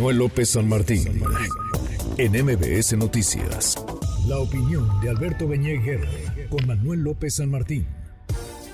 [0.00, 1.04] Manuel López San Martín
[2.16, 3.76] en MBS Noticias.
[4.26, 5.78] La opinión de Alberto Beñé
[6.48, 7.84] con Manuel López San Martín.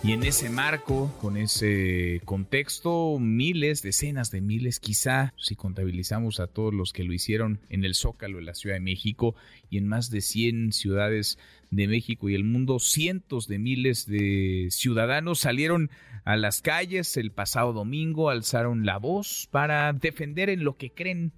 [0.05, 6.47] Y en ese marco, con ese contexto, miles, decenas de miles, quizá si contabilizamos a
[6.47, 9.35] todos los que lo hicieron en el Zócalo de la Ciudad de México
[9.69, 11.39] y en más de 100 ciudades
[11.73, 15.91] de México y el mundo, cientos de miles de ciudadanos salieron
[16.27, 21.33] a las calles el pasado domingo, alzaron la voz para defender en lo que creen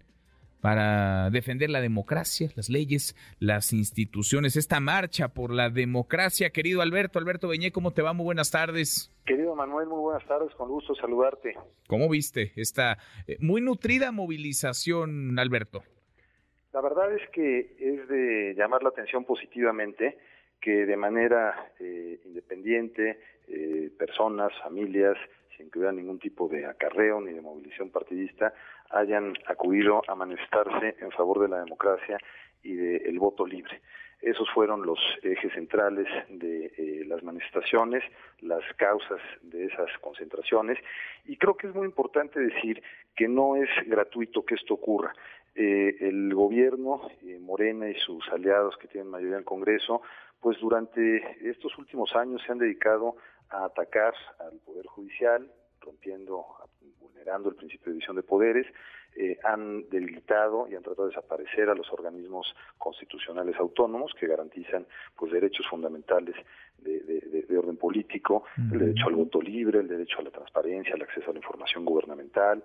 [0.63, 6.51] para defender la democracia, las leyes, las instituciones, esta marcha por la democracia.
[6.51, 8.15] Querido Alberto, Alberto Beñé, ¿cómo te va?
[8.15, 9.13] Muy buenas tardes.
[9.27, 11.55] Querido Manuel, muy buenas tardes, con gusto saludarte.
[11.87, 12.97] ¿Cómo viste esta
[13.27, 15.83] eh, muy nutrida movilización, Alberto?
[16.73, 20.19] La verdad es que es de llamar la atención positivamente
[20.61, 25.17] que de manera eh, independiente, eh, personas, familias,
[25.57, 28.53] sin que hubiera ningún tipo de acarreo ni de movilización partidista,
[28.91, 32.19] hayan acudido a manifestarse en favor de la democracia
[32.63, 33.81] y del voto libre.
[34.21, 38.03] Esos fueron los ejes centrales de eh, las manifestaciones,
[38.41, 40.77] las causas de esas concentraciones,
[41.25, 42.83] y creo que es muy importante decir
[43.15, 45.13] que no es gratuito que esto ocurra.
[45.55, 50.03] Eh, el gobierno, eh, Morena y sus aliados que tienen mayoría en el Congreso,
[50.41, 53.17] pues durante estos últimos años se han dedicado
[53.51, 55.51] a atacar al Poder Judicial,
[55.81, 56.45] rompiendo,
[57.01, 58.67] vulnerando el principio de división de poderes,
[59.17, 64.87] eh, han debilitado y han tratado de desaparecer a los organismos constitucionales autónomos que garantizan
[65.17, 66.37] pues derechos fundamentales
[66.79, 71.31] de, orden político, el derecho al voto libre, el derecho a la transparencia, el acceso
[71.31, 72.63] a la información gubernamental,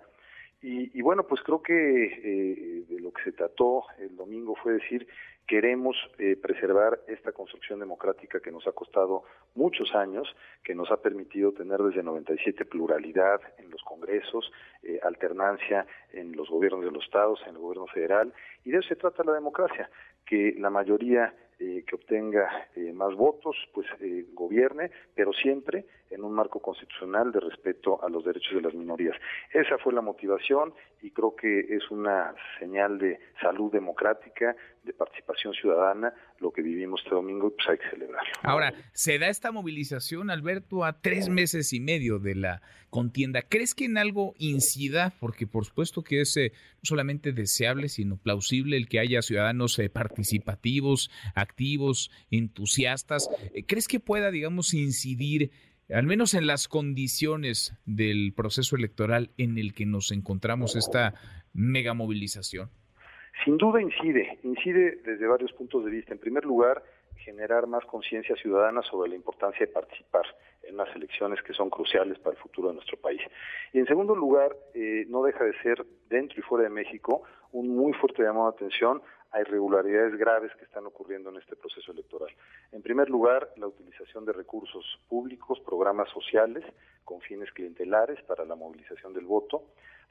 [0.66, 5.06] y, bueno, pues creo que eh, de lo que se trató el domingo fue decir,
[5.46, 10.26] queremos eh, preservar esta construcción democrática que nos ha costado muchos años,
[10.62, 14.50] que nos ha permitido tener desde 97 pluralidad en los congresos,
[14.82, 18.32] eh, alternancia en los gobiernos de los estados, en el gobierno federal,
[18.64, 19.90] y de eso se trata la democracia,
[20.24, 26.24] que la mayoría eh, que obtenga eh, más votos, pues eh, gobierne, pero siempre en
[26.24, 29.16] un marco constitucional de respeto a los derechos de las minorías.
[29.52, 35.54] Esa fue la motivación y creo que es una señal de salud democrática, de participación
[35.54, 38.32] ciudadana, lo que vivimos este domingo y pues hay que celebrarlo.
[38.42, 43.42] Ahora, se da esta movilización, Alberto, a tres meses y medio de la contienda.
[43.42, 45.12] ¿Crees que en algo incida?
[45.20, 46.36] Porque por supuesto que es
[46.84, 53.28] solamente deseable, sino plausible el que haya ciudadanos participativos, activos, entusiastas.
[53.54, 55.50] Eh, ¿Crees que pueda, digamos, incidir
[55.92, 61.14] al menos en las condiciones del proceso electoral en el que nos encontramos esta
[61.52, 62.70] mega movilización?
[63.44, 66.12] Sin duda incide, incide desde varios puntos de vista.
[66.12, 66.82] En primer lugar,
[67.16, 70.24] generar más conciencia ciudadana sobre la importancia de participar
[70.66, 73.20] en las elecciones que son cruciales para el futuro de nuestro país.
[73.72, 77.68] Y en segundo lugar, eh, no deja de ser dentro y fuera de México un
[77.68, 79.02] muy fuerte llamado de atención
[79.34, 82.30] a irregularidades graves que están ocurriendo en este proceso electoral.
[82.70, 86.64] En primer lugar, la utilización de recursos públicos, programas sociales
[87.04, 89.64] con fines clientelares para la movilización del voto,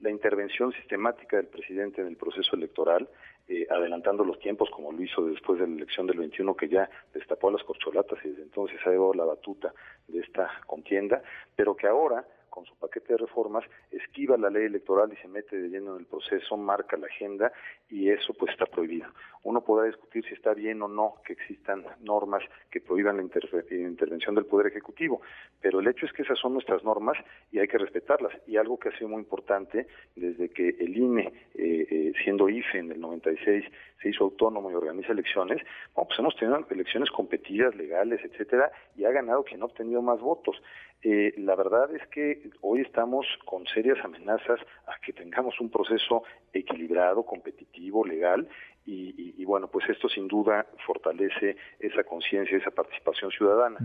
[0.03, 3.07] la intervención sistemática del presidente en el proceso electoral,
[3.47, 6.89] eh, adelantando los tiempos como lo hizo después de la elección del 21 que ya
[7.13, 9.73] destapó las corcholatas y desde entonces ha llevado la batuta
[10.09, 11.23] de esta contienda,
[11.55, 15.59] pero que ahora con su paquete de reformas, esquiva la ley electoral y se mete
[15.59, 17.51] de lleno en el proceso, marca la agenda
[17.89, 19.07] y eso pues está prohibido.
[19.41, 24.35] Uno podrá discutir si está bien o no que existan normas que prohíban la intervención
[24.35, 25.21] del Poder Ejecutivo,
[25.59, 27.17] pero el hecho es que esas son nuestras normas
[27.51, 28.33] y hay que respetarlas.
[28.45, 32.77] Y algo que ha sido muy importante desde que el INE, eh, eh, siendo IFE
[32.77, 33.65] en el 96,
[33.99, 35.61] se hizo autónomo y organiza elecciones,
[35.95, 40.19] bueno, pues hemos tenido elecciones competidas, legales, etcétera, y ha ganado quien ha obtenido más
[40.19, 40.61] votos.
[41.03, 46.23] Eh, la verdad es que hoy estamos con serias amenazas a que tengamos un proceso
[46.53, 48.47] equilibrado, competitivo, legal,
[48.85, 53.77] y, bueno, pues esto sin duda fortalece esa conciencia, esa participación ciudadana.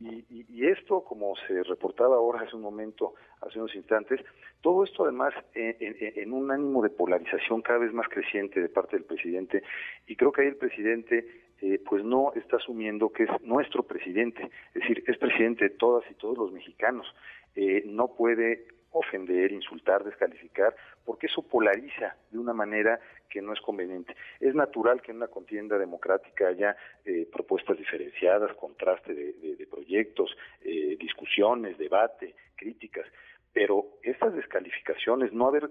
[0.00, 4.20] y, esto, como se reportaba ahora hace un momento, hace unos instantes,
[4.60, 9.04] todo esto además en, un ánimo de polarización cada vez más creciente de parte del
[9.04, 9.62] presidente,
[10.06, 14.50] y creo que ahí el presidente eh, pues no está asumiendo que es nuestro presidente,
[14.74, 17.06] es decir, es presidente de todas y todos los mexicanos.
[17.54, 18.66] Eh, no puede
[18.98, 20.74] ofender, insultar, descalificar,
[21.04, 22.98] porque eso polariza de una manera
[23.28, 24.16] que no es conveniente.
[24.40, 30.96] Es natural que en una contienda democrática haya eh, propuestas diferenciadas, contraste de, proyectos, eh,
[30.98, 33.06] discusiones, debate, críticas,
[33.52, 35.70] pero estas descalificaciones, no haber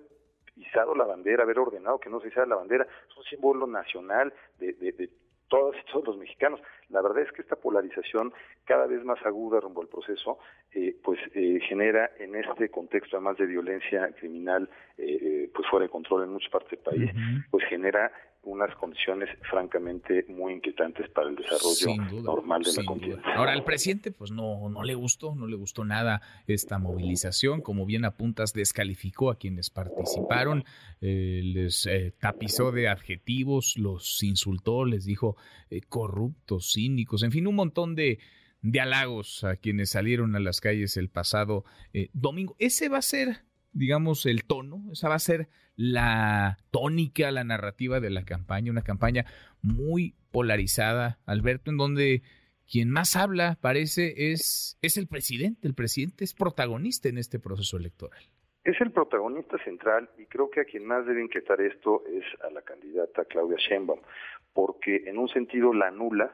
[0.57, 4.33] izado la bandera, haber ordenado que no se izara la bandera, es un símbolo nacional
[4.59, 5.09] de, de
[5.56, 6.60] todos y todos los mexicanos.
[6.89, 8.33] La verdad es que esta polarización
[8.65, 10.39] cada vez más aguda rumbo al proceso,
[10.71, 15.89] eh, pues eh, genera en este contexto además de violencia criminal, eh, pues fuera de
[15.89, 17.11] control en muchas partes del país,
[17.49, 18.11] pues genera
[18.45, 23.21] unas condiciones francamente muy inquietantes para el desarrollo normal de la contienda.
[23.35, 27.85] Ahora, al presidente pues no, no le gustó, no le gustó nada esta movilización, como
[27.85, 30.63] bien apuntas, descalificó a quienes participaron,
[31.01, 35.35] eh, les eh, tapizó de adjetivos, los insultó, les dijo
[35.69, 38.19] eh, corruptos, cínicos, en fin, un montón de,
[38.62, 41.66] de halagos a quienes salieron a las calles el pasado
[42.13, 42.56] domingo.
[42.60, 43.44] Ese va a ser
[43.75, 48.83] digamos, el tono, esa va a ser la tónica, la narrativa de la campaña, una
[48.83, 49.25] campaña
[49.62, 52.24] muy polarizada, Alberto, en donde
[52.72, 55.68] quien más habla, parece, es, es el presidente.
[55.68, 58.24] El presidente es protagonista en este proceso electoral.
[58.63, 62.50] Es el protagonista central y creo que a quien más debe inquietar esto es a
[62.50, 64.00] la candidata Claudia Sheinbaum,
[64.54, 66.33] porque en un sentido la anula,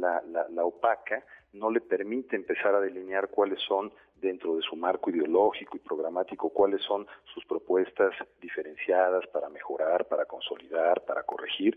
[0.00, 4.76] la, la, la opaca, no le permite empezar a delinear cuáles son dentro de su
[4.76, 11.76] marco ideológico y programático cuáles son sus propuestas diferenciadas para mejorar, para consolidar, para corregir.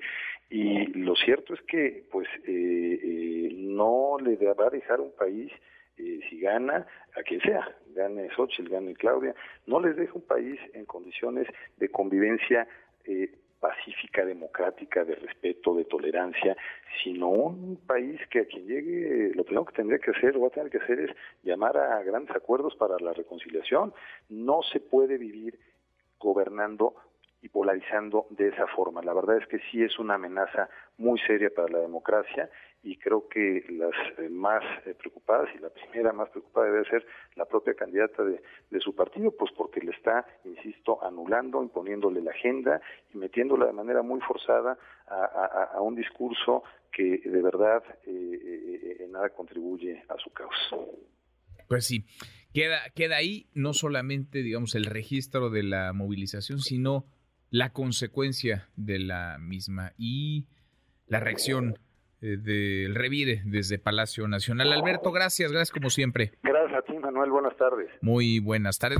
[0.50, 5.52] Y lo cierto es que, pues, eh, eh, no le va a dejar un país
[5.98, 6.86] eh, si gana
[7.16, 9.34] a quien sea, gane Xochitl, gane Claudia,
[9.66, 11.48] no les deja un país en condiciones
[11.78, 12.68] de convivencia
[13.06, 13.32] eh,
[13.66, 16.56] pacífica, democrática, de respeto, de tolerancia,
[17.04, 20.48] sino un país que a quien llegue, lo primero que tendría que hacer, o va
[20.50, 23.92] a tener que hacer es llamar a grandes acuerdos para la reconciliación.
[24.30, 25.58] No se puede vivir
[26.20, 26.94] gobernando
[27.42, 29.02] y polarizando de esa forma.
[29.02, 32.50] La verdad es que sí es una amenaza muy seria para la democracia
[32.86, 37.06] y creo que las eh, más eh, preocupadas y la primera más preocupada debe ser
[37.36, 38.40] la propia candidata de,
[38.80, 39.58] su partido, pues le
[40.06, 42.82] está, insisto, anulando, imponiéndole la agenda
[43.14, 49.30] y metiéndola de manera muy forzada a, un discurso que de verdad eh, en nada
[49.30, 50.78] contribuye a su causa.
[51.68, 52.06] Pues sí,
[52.54, 57.06] queda, queda ahí no solamente, digamos, el registro de la movilización, sino
[57.50, 60.46] la consecuencia de la misma y
[61.08, 61.80] la reacción
[62.22, 64.72] eh, del revire desde Palacio Nacional.
[64.72, 66.34] Alberto, gracias, gracias como siempre.
[66.44, 67.90] Gracias a ti, Manuel, buenas tardes.
[68.02, 69.00] Muy buenas tardes.